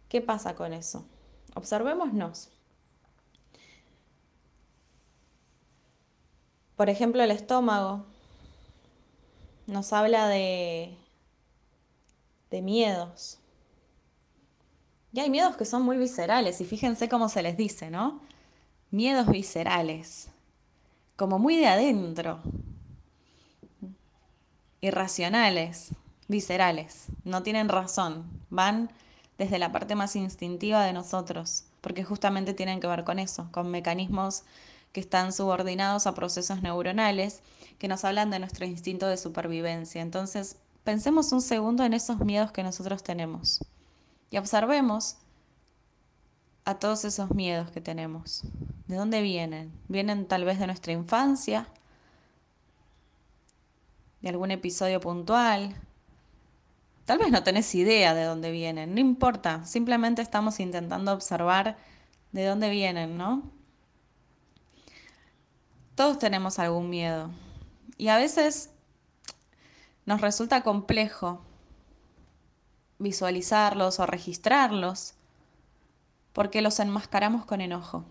[0.07, 1.05] ¿Qué pasa con eso?
[1.53, 2.49] Observémonos.
[6.75, 8.05] Por ejemplo, el estómago
[9.67, 10.97] nos habla de,
[12.49, 13.37] de miedos.
[15.13, 18.21] Y hay miedos que son muy viscerales y fíjense cómo se les dice, ¿no?
[18.91, 20.29] Miedos viscerales,
[21.15, 22.39] como muy de adentro,
[24.79, 25.89] irracionales,
[26.27, 28.91] viscerales, no tienen razón, van
[29.41, 33.71] desde la parte más instintiva de nosotros, porque justamente tienen que ver con eso, con
[33.71, 34.43] mecanismos
[34.91, 37.41] que están subordinados a procesos neuronales
[37.79, 39.99] que nos hablan de nuestro instinto de supervivencia.
[40.03, 43.65] Entonces, pensemos un segundo en esos miedos que nosotros tenemos
[44.29, 45.17] y observemos
[46.63, 48.43] a todos esos miedos que tenemos.
[48.85, 49.71] ¿De dónde vienen?
[49.87, 51.67] ¿Vienen tal vez de nuestra infancia?
[54.21, 55.75] ¿De algún episodio puntual?
[57.05, 61.77] Tal vez no tenés idea de dónde vienen, no importa, simplemente estamos intentando observar
[62.31, 63.51] de dónde vienen, ¿no?
[65.95, 67.31] Todos tenemos algún miedo
[67.97, 68.71] y a veces
[70.05, 71.41] nos resulta complejo
[72.99, 75.15] visualizarlos o registrarlos
[76.33, 78.05] porque los enmascaramos con enojo.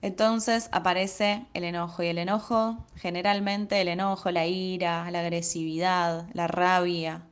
[0.00, 6.46] Entonces aparece el enojo y el enojo, generalmente el enojo, la ira, la agresividad, la
[6.46, 7.22] rabia,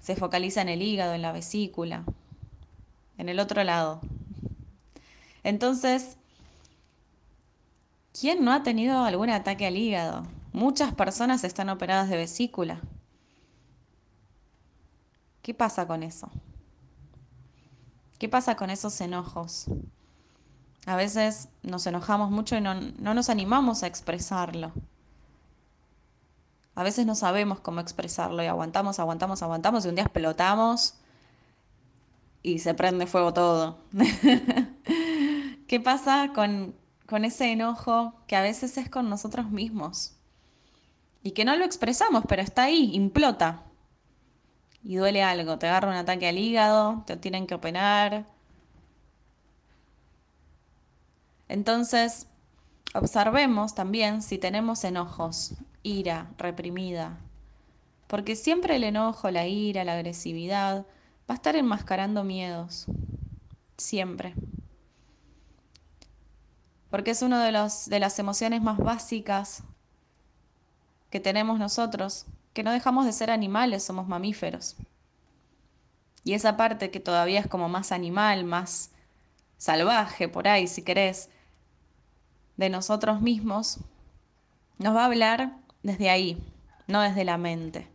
[0.00, 2.04] se focaliza en el hígado, en la vesícula,
[3.16, 4.00] en el otro lado.
[5.44, 6.18] Entonces,
[8.18, 10.24] ¿quién no ha tenido algún ataque al hígado?
[10.52, 12.80] Muchas personas están operadas de vesícula.
[15.40, 16.28] ¿Qué pasa con eso?
[18.18, 19.66] ¿Qué pasa con esos enojos?
[20.86, 24.72] A veces nos enojamos mucho y no, nos animamos a expresarlo.
[26.74, 30.94] A veces no sabemos cómo expresarlo y aguantamos, aguantamos, aguantamos y un día explotamos
[32.42, 33.78] y se prende fuego todo.
[35.68, 36.74] ¿Qué pasa con,
[37.06, 40.16] con ese enojo que a veces es con nosotros mismos?
[41.22, 43.62] Y que no lo expresamos, pero está ahí, implota.
[44.82, 48.26] Y duele algo, te agarra un ataque al hígado, te tienen que operar,
[51.52, 52.28] Entonces,
[52.94, 57.18] observemos también si tenemos enojos, ira reprimida,
[58.06, 60.86] porque siempre el enojo, la ira, la agresividad
[61.28, 62.86] va a estar enmascarando miedos,
[63.76, 64.34] siempre.
[66.88, 69.62] Porque es una de, de las emociones más básicas
[71.10, 74.76] que tenemos nosotros, que no dejamos de ser animales, somos mamíferos.
[76.24, 78.90] Y esa parte que todavía es como más animal, más
[79.58, 81.28] salvaje por ahí, si querés,
[82.56, 83.78] de nosotros mismos,
[84.78, 86.42] nos va a hablar desde ahí,
[86.86, 87.88] no desde la mente.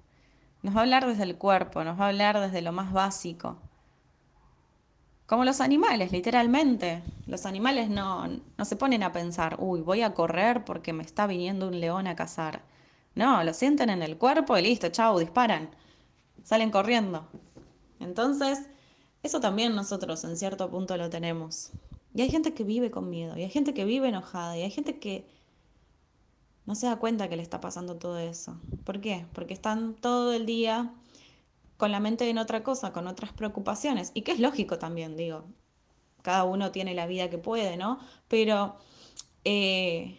[0.64, 3.58] Nos va a hablar desde el cuerpo, nos va a hablar desde lo más básico.
[5.28, 7.04] Como los animales, literalmente.
[7.26, 11.28] Los animales no, no se ponen a pensar, uy, voy a correr porque me está
[11.28, 12.62] viniendo un león a cazar.
[13.14, 15.70] No, lo sienten en el cuerpo y listo, chau, disparan.
[16.44, 17.28] Salen corriendo.
[18.00, 18.68] Entonces,
[19.22, 21.72] eso también nosotros en cierto punto lo tenemos.
[22.18, 24.72] Y hay gente que vive con miedo, y hay gente que vive enojada, y hay
[24.72, 25.28] gente que
[26.66, 28.60] no se da cuenta que le está pasando todo eso.
[28.86, 29.28] ¿Por qué?
[29.34, 30.96] Porque están todo el día
[31.78, 34.10] con la mente en otra cosa, con otras preocupaciones.
[34.16, 35.44] Y que es lógico también, digo.
[36.24, 38.00] Cada uno tiene la vida que puede, ¿no?
[38.28, 38.78] Pero
[39.44, 40.18] eh,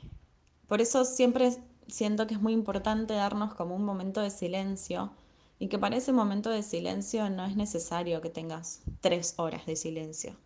[0.69, 1.51] por eso siempre
[1.89, 5.11] siento que es muy importante darnos como un momento de silencio
[5.59, 9.75] y que para ese momento de silencio no es necesario que tengas tres horas de
[9.75, 10.37] silencio.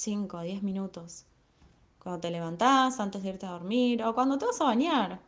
[0.00, 1.26] 5 a 10 minutos.
[1.98, 5.20] Cuando te levantás, antes de irte a dormir o cuando te vas a bañar.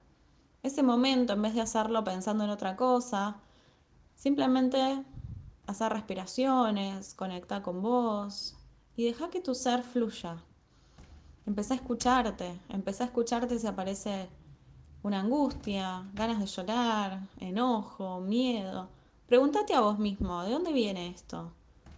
[0.63, 3.37] Ese momento, en vez de hacerlo pensando en otra cosa,
[4.15, 5.05] simplemente
[5.67, 8.57] hacer respiraciones, conecta con vos
[8.97, 10.43] y deja que tu ser fluya.
[11.45, 14.31] Empecé a escucharte, empecé a escucharte si aparece
[15.03, 18.89] una angustia, ganas de llorar, enojo, miedo.
[19.27, 21.53] Pregúntate a vos mismo, ¿de dónde viene esto?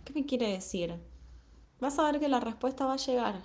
[0.04, 1.13] ¿Qué me quiere decir?
[1.84, 3.42] Vas a ver que la respuesta va a llegar.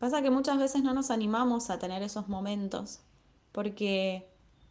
[0.00, 3.00] Pasa que muchas veces no nos animamos a tener esos momentos
[3.52, 4.28] porque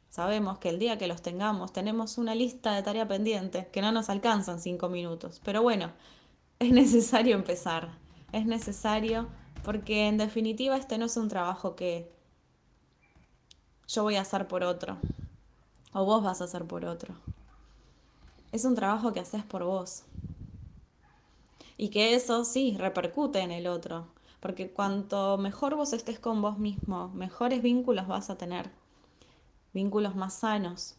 [0.10, 3.94] sabemos que el día que los tengamos tenemos una lista de tarea pendiente que no
[3.94, 5.40] nos alcanzan cinco minutos.
[5.46, 5.92] Pero bueno,
[6.60, 7.98] es necesario empezar,
[8.34, 9.30] es necesario
[9.64, 12.12] Porque en definitiva este no es un trabajo que
[13.88, 14.98] yo voy a hacer por otro
[15.94, 17.14] o vos vas a hacer por otro.
[18.52, 20.04] Es un trabajo que haces por vos.
[21.82, 24.06] Y que eso sí repercute en el otro.
[24.40, 28.70] Porque cuanto mejor vos estés con vos mismo, mejores vínculos vas a tener.
[29.74, 30.94] Vínculos más sanos.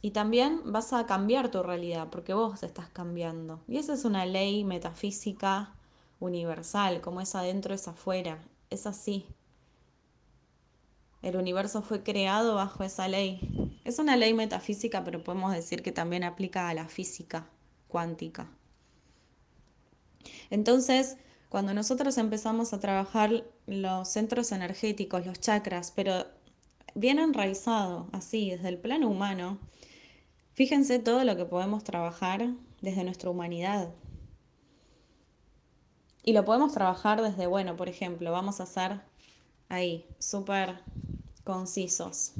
[0.00, 3.60] Y también vas a cambiar tu realidad porque vos estás cambiando.
[3.68, 5.74] Y esa es una ley metafísica
[6.18, 8.42] universal, como es adentro es afuera.
[8.70, 9.26] Es así.
[11.20, 13.78] El universo fue creado bajo esa ley.
[13.84, 17.50] Es una ley metafísica, pero podemos decir que también aplica a la física
[17.86, 18.48] cuántica.
[20.50, 21.16] Entonces,
[21.48, 26.26] cuando nosotros empezamos a trabajar los centros energéticos, los chakras, pero
[26.94, 29.58] bien enraizado, así, desde el plano humano,
[30.52, 33.90] fíjense todo lo que podemos trabajar desde nuestra humanidad.
[36.22, 39.00] Y lo podemos trabajar desde, bueno, por ejemplo, vamos a hacer
[39.68, 40.80] ahí, súper
[41.44, 42.34] concisos.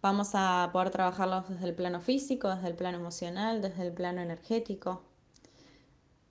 [0.00, 4.20] Vamos a poder trabajarlos desde el plano físico, desde el plano emocional, desde el plano
[4.20, 5.07] energético.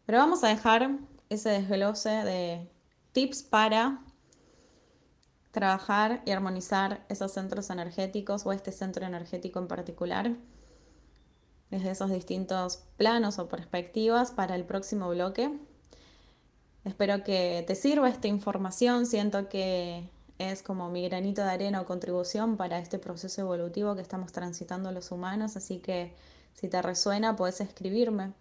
[0.08, 0.90] Pero vamos a dejar
[1.30, 2.72] ese desglose de
[3.12, 4.02] tips para
[5.52, 10.32] trabajar y armonizar esos centros energéticos o este centro energético en particular
[11.70, 15.60] desde esos distintos planos o perspectivas para el próximo bloque.
[16.86, 21.86] Espero que te sirva esta información, siento que es como mi granito de arena o
[21.86, 26.14] contribución para este proceso evolutivo que estamos transitando los humanos, así que
[26.54, 28.32] si te resuena puedes escribirme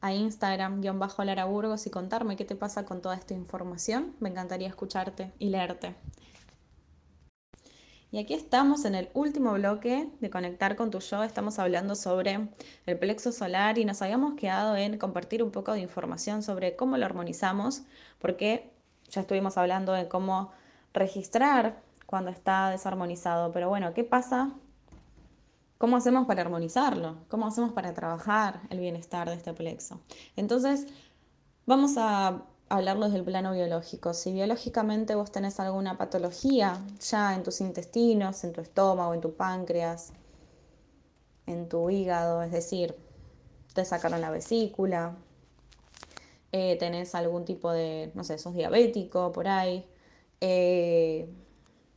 [0.00, 4.14] a Instagram, guion bajo Lara Burgos y contarme qué te pasa con toda esta información.
[4.20, 5.94] Me encantaría escucharte y leerte.
[8.12, 11.22] Y aquí estamos en el último bloque de Conectar con tu yo.
[11.22, 12.48] Estamos hablando sobre
[12.86, 16.96] el plexo solar y nos habíamos quedado en compartir un poco de información sobre cómo
[16.96, 17.82] lo armonizamos,
[18.18, 18.70] porque
[19.10, 20.52] ya estuvimos hablando de cómo
[20.94, 23.52] registrar cuando está desarmonizado.
[23.52, 24.54] Pero bueno, ¿qué pasa
[25.78, 27.18] ¿Cómo hacemos para armonizarlo?
[27.28, 30.00] ¿Cómo hacemos para trabajar el bienestar de este plexo?
[30.34, 30.86] Entonces,
[31.66, 34.14] vamos a hablarlo desde el plano biológico.
[34.14, 39.34] Si biológicamente vos tenés alguna patología ya en tus intestinos, en tu estómago, en tu
[39.34, 40.12] páncreas,
[41.46, 42.96] en tu hígado, es decir,
[43.74, 45.14] te sacaron la vesícula,
[46.52, 49.86] eh, tenés algún tipo de, no sé, sos diabético por ahí,
[50.40, 51.28] eh,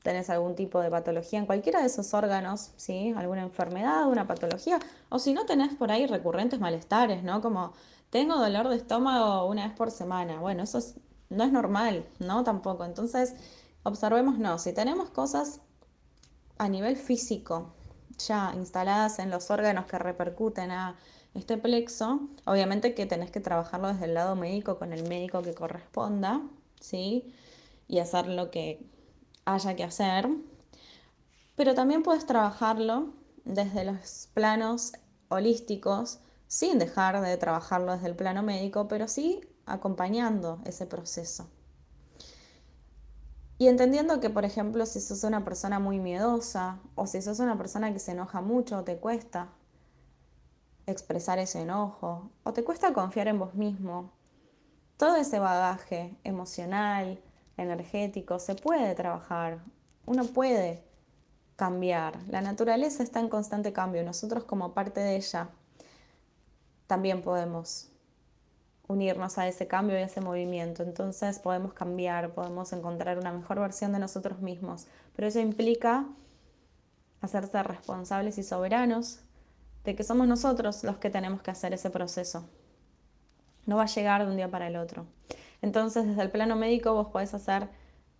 [0.03, 3.13] tenés algún tipo de patología en cualquiera de esos órganos, ¿sí?
[3.15, 7.41] Alguna enfermedad, una patología, o si no tenés por ahí recurrentes malestares, ¿no?
[7.41, 7.73] Como
[8.09, 10.39] tengo dolor de estómago una vez por semana.
[10.39, 10.79] Bueno, eso
[11.29, 12.43] no es normal, ¿no?
[12.43, 12.85] Tampoco.
[12.85, 13.35] Entonces,
[13.83, 15.61] observemos, no, si tenemos cosas
[16.57, 17.73] a nivel físico
[18.17, 20.97] ya instaladas en los órganos que repercuten a
[21.33, 25.53] este plexo, obviamente que tenés que trabajarlo desde el lado médico con el médico que
[25.53, 26.41] corresponda,
[26.79, 27.33] ¿sí?
[27.87, 28.85] Y hacer lo que
[29.53, 30.29] haya que hacer,
[31.55, 33.13] pero también puedes trabajarlo
[33.45, 34.93] desde los planos
[35.29, 41.47] holísticos sin dejar de trabajarlo desde el plano médico, pero sí acompañando ese proceso.
[43.57, 47.57] Y entendiendo que, por ejemplo, si sos una persona muy miedosa o si sos una
[47.57, 49.49] persona que se enoja mucho o te cuesta
[50.87, 54.13] expresar ese enojo o te cuesta confiar en vos mismo,
[54.97, 57.21] todo ese bagaje emocional,
[57.61, 59.59] energético, se puede trabajar,
[60.05, 60.83] uno puede
[61.55, 62.17] cambiar.
[62.29, 65.49] La naturaleza está en constante cambio, nosotros como parte de ella
[66.87, 67.89] también podemos
[68.87, 70.81] unirnos a ese cambio y a ese movimiento.
[70.83, 74.87] Entonces podemos cambiar, podemos encontrar una mejor versión de nosotros mismos.
[75.15, 76.05] Pero eso implica
[77.21, 79.19] hacerse responsables y soberanos
[79.83, 82.45] de que somos nosotros los que tenemos que hacer ese proceso.
[83.67, 85.05] No va a llegar de un día para el otro.
[85.61, 87.69] Entonces, desde el plano médico vos podés hacer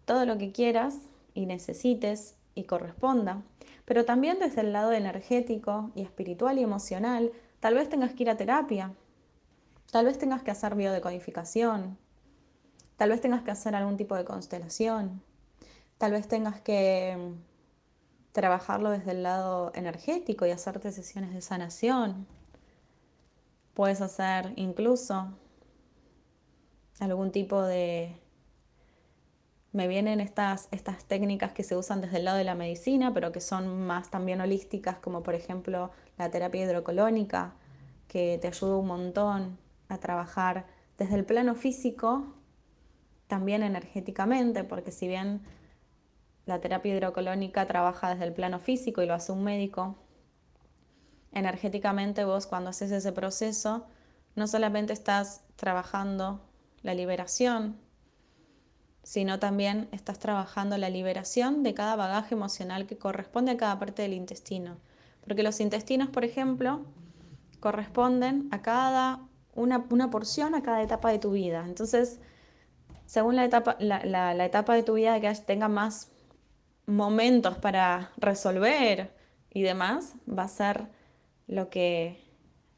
[0.05, 0.97] todo lo que quieras
[1.33, 3.43] y necesites y corresponda,
[3.85, 8.29] pero también desde el lado energético y espiritual y emocional, tal vez tengas que ir
[8.29, 8.93] a terapia,
[9.91, 11.97] tal vez tengas que hacer biodecodificación,
[12.97, 15.21] tal vez tengas que hacer algún tipo de constelación,
[15.97, 17.33] tal vez tengas que
[18.31, 22.27] trabajarlo desde el lado energético y hacerte sesiones de sanación.
[23.73, 25.33] Puedes hacer incluso
[26.99, 28.15] algún tipo de...
[29.71, 33.31] Me vienen estas, estas técnicas que se usan desde el lado de la medicina, pero
[33.31, 37.53] que son más también holísticas, como por ejemplo la terapia hidrocolónica,
[38.07, 40.65] que te ayuda un montón a trabajar
[40.97, 42.33] desde el plano físico,
[43.27, 45.41] también energéticamente, porque si bien
[46.47, 49.95] la terapia hidrocolónica trabaja desde el plano físico y lo hace un médico,
[51.31, 53.85] energéticamente vos cuando haces ese proceso
[54.35, 56.41] no solamente estás trabajando
[56.81, 57.77] la liberación
[59.09, 64.03] sino también estás trabajando la liberación de cada bagaje emocional que corresponde a cada parte
[64.03, 64.77] del intestino.
[65.21, 66.85] Porque los intestinos, por ejemplo,
[67.59, 71.65] corresponden a cada una, porción a cada etapa de tu vida.
[71.65, 72.19] Entonces,
[73.07, 76.11] según la etapa, la, etapa de tu vida que tenga más
[76.85, 79.11] momentos para resolver
[79.51, 80.87] y demás, va a ser
[81.47, 82.28] lo que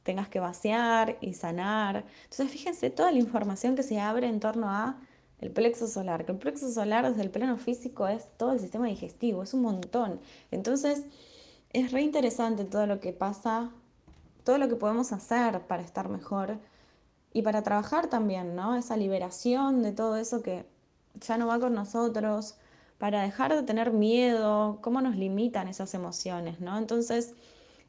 [0.04, 2.06] tengas que vaciar y sanar.
[2.24, 4.98] Entonces, fíjense toda la información que se abre en torno a
[5.40, 8.88] el plexo solar, que el plexo solar desde el plano físico es todo el sistema
[8.88, 10.20] digestivo, es un montón.
[10.52, 11.06] Entonces,
[11.74, 13.72] es re interesante todo lo que pasa,
[14.44, 16.60] todo lo que podemos hacer para estar mejor
[17.34, 18.76] y para trabajar también, ¿no?
[18.76, 20.66] Esa liberación de todo eso que
[21.20, 22.56] ya no va con nosotros,
[22.98, 26.78] para dejar de tener miedo, cómo nos limitan esas emociones, ¿no?
[26.78, 27.34] Entonces,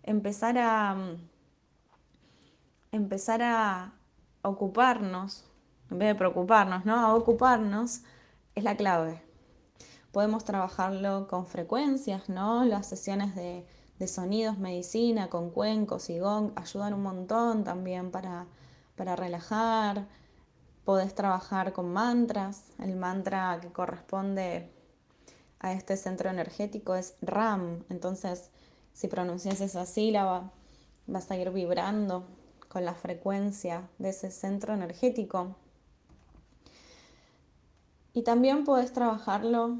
[0.05, 0.97] empezar a
[2.93, 3.95] empezar a
[4.43, 5.47] ocuparnos
[5.91, 6.95] en vez de preocuparnos, ¿no?
[6.95, 8.03] A ocuparnos
[8.55, 9.23] es la clave.
[10.11, 12.65] Podemos trabajarlo con frecuencias, ¿no?
[12.65, 13.67] Las sesiones de,
[14.07, 18.47] sonidos, medicina, con cuencos y gong ayudan un montón también para,
[18.97, 20.07] relajar.
[20.85, 22.73] Podés trabajar con mantras.
[22.79, 24.71] El mantra que corresponde
[25.61, 27.85] a este centro energético es RAM.
[27.89, 28.51] Entonces,
[28.93, 30.51] si pronuncias esa sílaba,
[31.07, 32.27] vas a ir vibrando
[32.73, 35.57] con la frecuencia de ese centro energético.
[38.15, 39.77] Y también puedes trabajarlo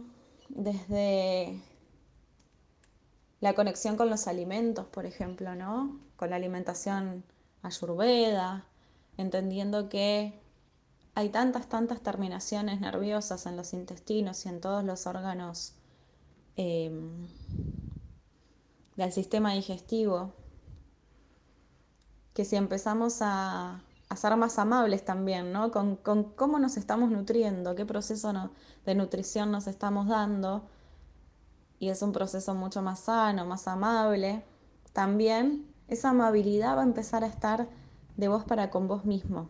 [0.51, 1.59] desde
[3.41, 5.99] la conexión con los alimentos, por ejemplo, ¿no?
[6.17, 7.25] Con la alimentación
[7.63, 8.67] ayurveda,
[9.17, 10.39] entendiendo que
[11.15, 15.73] hay tantas, tantas terminaciones nerviosas en los intestinos y en todos los órganos
[16.57, 17.27] em,
[18.97, 20.35] del sistema digestivo,
[22.35, 23.81] que si empezamos a
[24.13, 25.71] a ser más amables también, ¿no?
[25.73, 28.51] Con, cómo nos estamos nutriendo, qué proceso
[28.85, 30.65] de nutrición nos estamos dando.
[31.79, 34.45] Y es un proceso mucho más sano, más amable.
[34.93, 37.69] También esa amabilidad va a empezar a estar
[38.19, 39.49] de vos para con vos mismo.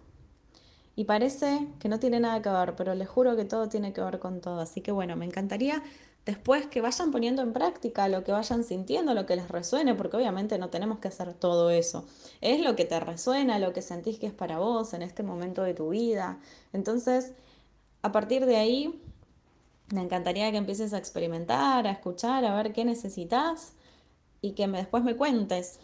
[0.94, 4.00] Y parece que no tiene nada que ver, pero les juro que todo tiene que
[4.00, 4.60] ver con todo.
[4.60, 5.82] Así que bueno, me encantaría
[6.24, 10.16] después que vayan poniendo en práctica lo que vayan sintiendo, lo que les resuene, porque
[10.16, 12.04] obviamente no tenemos que hacer todo eso.
[12.40, 15.62] Es lo que te resuena, lo que sentís que es para vos en este momento
[15.62, 16.38] de tu vida.
[16.72, 17.32] Entonces,
[18.02, 19.02] a partir de ahí,
[19.92, 23.74] me encantaría que empieces a experimentar, a escuchar, a ver qué necesitas
[24.40, 25.80] y que me, después me cuentes,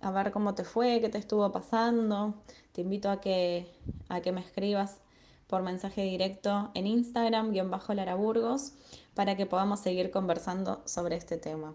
[0.00, 2.34] a ver cómo te fue, qué te estuvo pasando.
[2.72, 3.66] Te invito a que,
[4.08, 4.98] a que me escribas
[5.46, 8.74] por mensaje directo en Instagram, guion bajo Lara Burgos
[9.20, 11.74] para que podamos seguir conversando sobre este tema.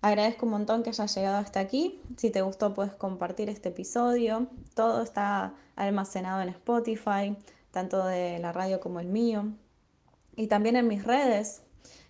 [0.00, 2.00] Agradezco un montón que hayas llegado hasta aquí.
[2.16, 4.46] Si te gustó, puedes compartir este episodio.
[4.76, 7.36] Todo está almacenado en Spotify,
[7.72, 9.46] tanto de la radio como el mío.
[10.36, 11.62] Y también en mis redes,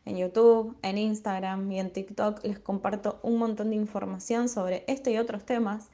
[0.04, 5.12] en YouTube, en Instagram y en TikTok, les comparto un montón de información sobre este
[5.12, 5.88] y otros temas.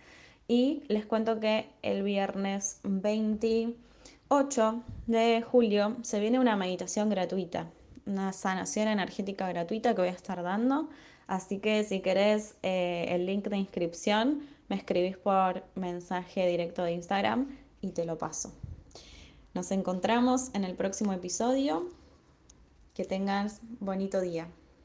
[0.48, 7.70] Y les cuento que el viernes 28 de julio se viene una meditación gratuita
[8.06, 10.88] una sanación energética gratuita que voy a estar dando.
[11.26, 16.92] Así que si querés eh, el link de inscripción, me escribís por mensaje directo de
[16.92, 18.52] Instagram y te lo paso.
[19.54, 21.88] Nos encontramos en el próximo episodio.
[22.94, 24.48] Que tengas bonito día.